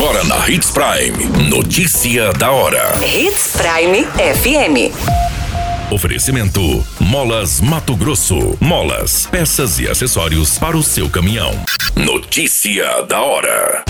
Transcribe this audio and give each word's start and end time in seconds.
Agora 0.00 0.22
na 0.22 0.48
Hits 0.48 0.70
Prime. 0.70 1.50
Notícia 1.50 2.32
da 2.34 2.52
hora. 2.52 2.94
Hits 3.04 3.56
Prime 3.56 4.04
FM. 4.04 4.94
Oferecimento: 5.92 6.60
Molas 7.00 7.60
Mato 7.60 7.96
Grosso. 7.96 8.56
Molas, 8.60 9.26
peças 9.26 9.80
e 9.80 9.88
acessórios 9.88 10.56
para 10.56 10.76
o 10.76 10.84
seu 10.84 11.10
caminhão. 11.10 11.50
Notícia 11.96 13.02
da 13.08 13.20
hora. 13.20 13.84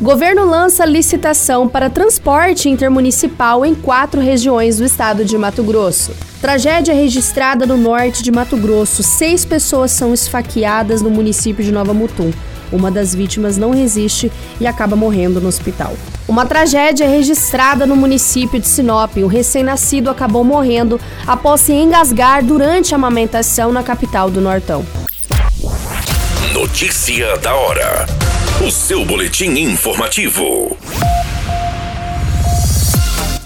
Governo 0.00 0.46
lança 0.46 0.86
licitação 0.86 1.68
para 1.68 1.90
transporte 1.90 2.70
intermunicipal 2.70 3.66
em 3.66 3.74
quatro 3.74 4.22
regiões 4.22 4.78
do 4.78 4.84
estado 4.86 5.26
de 5.26 5.36
Mato 5.36 5.62
Grosso. 5.62 6.29
Tragédia 6.40 6.94
registrada 6.94 7.66
no 7.66 7.76
norte 7.76 8.22
de 8.22 8.32
Mato 8.32 8.56
Grosso. 8.56 9.02
Seis 9.02 9.44
pessoas 9.44 9.90
são 9.90 10.14
esfaqueadas 10.14 11.02
no 11.02 11.10
município 11.10 11.62
de 11.62 11.70
Nova 11.70 11.92
Mutum. 11.92 12.32
Uma 12.72 12.90
das 12.90 13.14
vítimas 13.14 13.58
não 13.58 13.72
resiste 13.72 14.32
e 14.58 14.66
acaba 14.66 14.96
morrendo 14.96 15.38
no 15.38 15.48
hospital. 15.48 15.92
Uma 16.26 16.46
tragédia 16.46 17.06
registrada 17.06 17.86
no 17.86 17.94
município 17.94 18.58
de 18.58 18.66
Sinop. 18.66 19.16
O 19.18 19.26
recém-nascido 19.26 20.08
acabou 20.08 20.42
morrendo 20.42 20.98
após 21.26 21.60
se 21.60 21.72
engasgar 21.72 22.42
durante 22.42 22.94
a 22.94 22.96
amamentação 22.96 23.70
na 23.70 23.82
capital 23.82 24.30
do 24.30 24.40
Nortão. 24.40 24.84
Notícia 26.54 27.36
da 27.38 27.54
hora. 27.54 28.06
O 28.66 28.70
seu 28.70 29.04
boletim 29.04 29.50
informativo. 29.58 30.76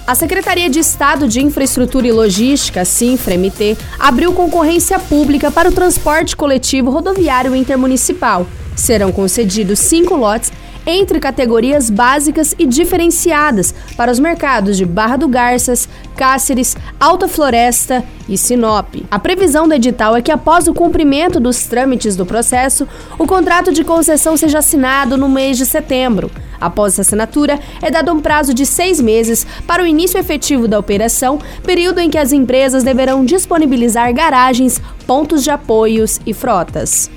A 0.07 0.15
Secretaria 0.15 0.69
de 0.69 0.79
Estado 0.79 1.27
de 1.27 1.43
Infraestrutura 1.43 2.07
e 2.07 2.13
Logística, 2.13 2.85
SINFRA-MT, 2.85 3.75
abriu 3.99 4.35
concorrência 4.35 4.99
pública 4.99 5.51
para 5.51 5.71
o 5.71 5.73
transporte 5.73 6.37
coletivo 6.37 6.91
rodoviário 6.91 7.57
intermunicipal. 7.57 8.47
Serão 8.77 9.11
concedidos 9.11 9.79
cinco 9.79 10.15
lotes 10.15 10.53
entre 10.87 11.19
categorias 11.19 11.89
básicas 11.89 12.55
e 12.59 12.67
diferenciadas 12.67 13.75
para 13.97 14.13
os 14.13 14.19
mercados 14.19 14.77
de 14.77 14.85
Barra 14.85 15.17
do 15.17 15.27
Garças, 15.27 15.89
Cáceres, 16.15 16.77
Alta 17.01 17.27
Floresta 17.27 18.05
e 18.29 18.37
Sinop. 18.37 18.97
A 19.11 19.19
previsão 19.19 19.67
do 19.67 19.73
edital 19.73 20.15
é 20.15 20.21
que, 20.21 20.31
após 20.31 20.69
o 20.69 20.75
cumprimento 20.75 21.41
dos 21.41 21.65
trâmites 21.65 22.15
do 22.15 22.27
processo, 22.27 22.87
o 23.19 23.27
contrato 23.27 23.73
de 23.73 23.83
concessão 23.83 24.37
seja 24.37 24.59
assinado 24.59 25.17
no 25.17 25.31
mês 25.31 25.57
de 25.57 25.65
setembro. 25.65 26.31
Após 26.61 26.95
essa 26.95 27.03
assinatura, 27.03 27.59
é 27.83 27.91
dado 27.91 28.13
um 28.13 28.21
prazo 28.21 28.55
de 28.55 28.65
seis 28.67 29.01
meses 29.01 29.47
para 29.67 29.83
o 29.83 29.87
início 29.87 30.19
efetivo 30.19 30.67
da 30.67 30.79
operação, 30.79 31.39
período 31.63 32.01
em 32.01 32.11
que 32.11 32.19
as 32.19 32.33
empresas 32.33 32.83
deverão 32.83 33.25
disponibilizar 33.25 34.13
garagens, 34.13 34.81
pontos 35.07 35.43
de 35.43 35.51
apoios 35.51 36.21
e 36.27 36.33
frotas. 36.33 37.11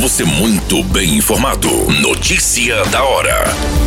Você 0.00 0.24
muito 0.24 0.82
bem 0.84 1.16
informado. 1.16 1.68
Notícia 2.00 2.82
da 2.86 3.04
hora. 3.04 3.79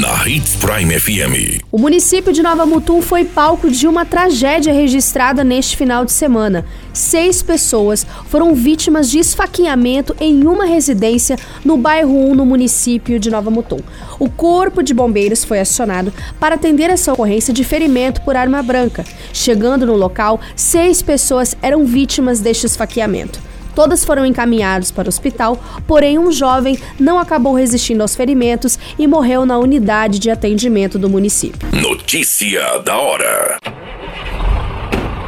Na 0.00 0.28
Hits 0.28 0.54
Prime 0.54 0.96
FM. 0.96 1.60
O 1.72 1.76
município 1.76 2.32
de 2.32 2.40
Nova 2.40 2.64
Mutum 2.64 3.02
foi 3.02 3.24
palco 3.24 3.68
de 3.68 3.88
uma 3.88 4.06
tragédia 4.06 4.72
registrada 4.72 5.42
neste 5.42 5.76
final 5.76 6.04
de 6.04 6.12
semana. 6.12 6.64
Seis 6.92 7.42
pessoas 7.42 8.06
foram 8.28 8.54
vítimas 8.54 9.10
de 9.10 9.18
esfaqueamento 9.18 10.14
em 10.20 10.46
uma 10.46 10.66
residência 10.66 11.36
no 11.64 11.76
bairro 11.76 12.30
1, 12.30 12.34
no 12.36 12.46
município 12.46 13.18
de 13.18 13.28
Nova 13.28 13.50
Mutum. 13.50 13.80
O 14.20 14.30
Corpo 14.30 14.84
de 14.84 14.94
Bombeiros 14.94 15.42
foi 15.42 15.58
acionado 15.58 16.12
para 16.38 16.54
atender 16.54 16.90
essa 16.90 17.12
ocorrência 17.12 17.52
de 17.52 17.64
ferimento 17.64 18.20
por 18.20 18.36
arma 18.36 18.62
branca. 18.62 19.04
Chegando 19.32 19.84
no 19.84 19.96
local, 19.96 20.40
seis 20.54 21.02
pessoas 21.02 21.56
eram 21.60 21.84
vítimas 21.84 22.38
deste 22.38 22.66
esfaqueamento. 22.66 23.47
Todas 23.78 24.04
foram 24.04 24.26
encaminhadas 24.26 24.90
para 24.90 25.06
o 25.06 25.08
hospital, 25.08 25.56
porém 25.86 26.18
um 26.18 26.32
jovem 26.32 26.76
não 26.98 27.16
acabou 27.16 27.54
resistindo 27.54 28.00
aos 28.00 28.16
ferimentos 28.16 28.76
e 28.98 29.06
morreu 29.06 29.46
na 29.46 29.56
unidade 29.56 30.18
de 30.18 30.32
atendimento 30.32 30.98
do 30.98 31.08
município. 31.08 31.68
Notícia 31.80 32.80
da 32.80 32.98
hora. 32.98 33.56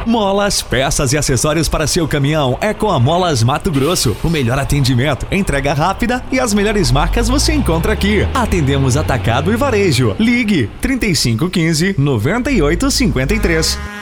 Molas, 0.05 0.61
peças 0.61 1.13
e 1.13 1.17
acessórios 1.17 1.69
para 1.69 1.87
seu 1.87 2.05
caminhão 2.09 2.57
é 2.59 2.73
com 2.73 2.91
a 2.91 2.99
Molas 2.99 3.41
Mato 3.41 3.71
Grosso. 3.71 4.17
O 4.21 4.29
melhor 4.29 4.59
atendimento, 4.59 5.25
entrega 5.31 5.71
rápida 5.71 6.21
e 6.29 6.37
as 6.37 6.53
melhores 6.53 6.91
marcas 6.91 7.29
você 7.29 7.53
encontra 7.53 7.93
aqui. 7.93 8.27
Atendemos 8.33 8.97
atacado 8.97 9.53
e 9.53 9.55
varejo. 9.55 10.13
Ligue 10.19 10.69
3515 10.81 11.95
9853. 11.97 14.00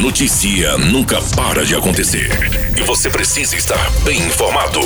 Notícia 0.00 0.78
nunca 0.78 1.20
para 1.36 1.64
de 1.64 1.74
acontecer 1.74 2.30
e 2.74 2.82
você 2.82 3.10
precisa 3.10 3.54
estar 3.54 3.90
bem 4.02 4.18
informado. 4.18 4.80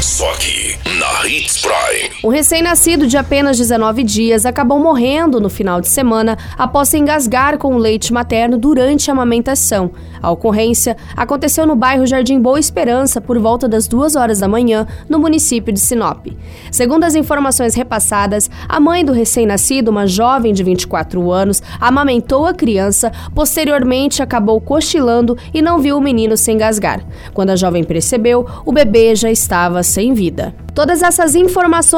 Só 0.00 0.32
aqui, 0.32 0.74
na 0.98 1.26
Hits 1.28 1.58
Prime. 1.58 1.87
Um 2.24 2.28
recém-nascido 2.28 3.06
de 3.06 3.16
apenas 3.16 3.56
19 3.56 4.02
dias 4.02 4.44
acabou 4.44 4.78
morrendo 4.78 5.40
no 5.40 5.48
final 5.48 5.80
de 5.80 5.88
semana 5.88 6.36
após 6.56 6.88
se 6.88 6.98
engasgar 6.98 7.58
com 7.58 7.74
o 7.74 7.78
leite 7.78 8.12
materno 8.12 8.58
durante 8.58 9.10
a 9.10 9.12
amamentação. 9.12 9.90
A 10.20 10.30
ocorrência 10.30 10.96
aconteceu 11.16 11.66
no 11.66 11.76
bairro 11.76 12.06
Jardim 12.06 12.40
Boa 12.40 12.58
Esperança 12.58 13.20
por 13.20 13.38
volta 13.38 13.68
das 13.68 13.86
2 13.86 14.16
horas 14.16 14.40
da 14.40 14.48
manhã, 14.48 14.86
no 15.08 15.18
município 15.18 15.72
de 15.72 15.78
Sinop. 15.78 16.26
Segundo 16.72 17.04
as 17.04 17.14
informações 17.14 17.74
repassadas, 17.74 18.50
a 18.68 18.80
mãe 18.80 19.04
do 19.04 19.12
recém-nascido, 19.12 19.90
uma 19.90 20.06
jovem 20.06 20.52
de 20.52 20.64
24 20.64 21.30
anos, 21.30 21.62
amamentou 21.80 22.46
a 22.46 22.54
criança, 22.54 23.12
posteriormente 23.34 24.22
acabou 24.22 24.60
cochilando 24.60 25.36
e 25.54 25.62
não 25.62 25.78
viu 25.78 25.96
o 25.96 26.00
menino 26.00 26.36
se 26.36 26.50
engasgar. 26.50 27.00
Quando 27.32 27.50
a 27.50 27.56
jovem 27.56 27.84
percebeu, 27.84 28.44
o 28.66 28.72
bebê 28.72 29.14
já 29.14 29.30
estava 29.30 29.82
sem 29.82 30.12
vida. 30.12 30.54
Todas 30.74 31.02
essas 31.02 31.34
informações 31.34 31.97